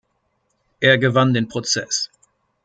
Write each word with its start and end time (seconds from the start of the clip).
Er 0.79 0.97
gewann 0.97 1.35
den 1.35 1.47
Prozess. 1.47 2.09